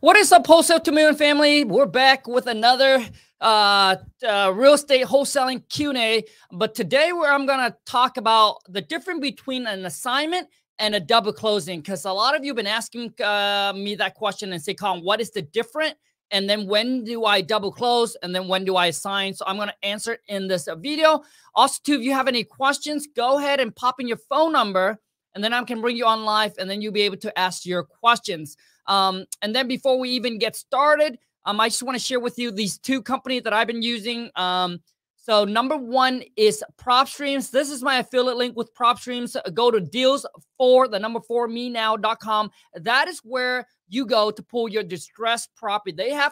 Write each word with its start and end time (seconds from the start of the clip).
What 0.00 0.16
is 0.16 0.30
up, 0.30 0.46
wholesale 0.46 0.78
to 0.78 0.92
million 0.92 1.16
family? 1.16 1.64
We're 1.64 1.84
back 1.84 2.28
with 2.28 2.46
another 2.46 3.04
uh, 3.40 3.96
uh, 4.24 4.52
real 4.54 4.74
estate 4.74 5.04
wholesaling 5.04 5.68
Q&A. 5.68 6.22
But 6.52 6.76
today, 6.76 7.12
where 7.12 7.32
I'm 7.32 7.46
going 7.46 7.58
to 7.68 7.76
talk 7.84 8.16
about 8.16 8.58
the 8.68 8.80
difference 8.80 9.20
between 9.20 9.66
an 9.66 9.84
assignment 9.86 10.46
and 10.78 10.94
a 10.94 11.00
double 11.00 11.32
closing, 11.32 11.80
because 11.80 12.04
a 12.04 12.12
lot 12.12 12.36
of 12.36 12.44
you 12.44 12.50
have 12.50 12.56
been 12.56 12.68
asking 12.68 13.12
uh, 13.20 13.72
me 13.74 13.96
that 13.96 14.14
question 14.14 14.52
and 14.52 14.62
say, 14.62 14.72
Colin, 14.72 15.02
what 15.02 15.20
is 15.20 15.32
the 15.32 15.42
difference? 15.42 15.94
And 16.30 16.48
then 16.48 16.68
when 16.68 17.02
do 17.02 17.24
I 17.24 17.40
double 17.40 17.72
close? 17.72 18.16
And 18.22 18.32
then 18.32 18.46
when 18.46 18.64
do 18.64 18.76
I 18.76 18.86
assign? 18.86 19.34
So 19.34 19.46
I'm 19.48 19.56
going 19.56 19.66
to 19.66 19.84
answer 19.84 20.18
in 20.28 20.46
this 20.46 20.68
video. 20.78 21.24
Also, 21.56 21.80
too, 21.84 21.94
if 21.94 22.02
you 22.02 22.12
have 22.12 22.28
any 22.28 22.44
questions, 22.44 23.08
go 23.16 23.38
ahead 23.38 23.58
and 23.58 23.74
pop 23.74 23.98
in 23.98 24.06
your 24.06 24.20
phone 24.28 24.52
number, 24.52 25.00
and 25.34 25.42
then 25.42 25.52
I 25.52 25.62
can 25.64 25.80
bring 25.80 25.96
you 25.96 26.06
on 26.06 26.24
live, 26.24 26.54
and 26.58 26.68
then 26.68 26.82
you'll 26.82 26.92
be 26.92 27.02
able 27.02 27.16
to 27.18 27.38
ask 27.38 27.64
your 27.64 27.84
questions. 27.84 28.56
Um, 28.86 29.26
and 29.42 29.54
then 29.54 29.68
before 29.68 29.98
we 29.98 30.10
even 30.10 30.38
get 30.38 30.56
started, 30.56 31.18
um, 31.44 31.60
I 31.60 31.68
just 31.68 31.82
want 31.82 31.96
to 31.96 32.04
share 32.04 32.20
with 32.20 32.38
you 32.38 32.50
these 32.50 32.78
two 32.78 33.02
companies 33.02 33.42
that 33.44 33.52
I've 33.52 33.66
been 33.66 33.82
using. 33.82 34.30
Um, 34.36 34.80
so 35.16 35.44
number 35.44 35.76
one 35.76 36.22
is 36.36 36.64
PropStreams. 36.80 37.50
This 37.50 37.70
is 37.70 37.82
my 37.82 37.98
affiliate 37.98 38.38
link 38.38 38.56
with 38.56 38.74
PropStreams. 38.74 39.36
Go 39.52 39.70
to 39.70 39.78
deals 39.78 40.24
for 40.56 40.88
the 40.88 40.98
number 40.98 41.20
four 41.20 41.48
me 41.48 41.68
now.com. 41.68 42.50
That 42.74 43.08
is 43.08 43.20
where 43.24 43.66
you 43.88 44.06
go 44.06 44.30
to 44.30 44.42
pull 44.42 44.68
your 44.68 44.82
distressed 44.82 45.54
property. 45.54 45.92
They 45.92 46.12
have 46.12 46.26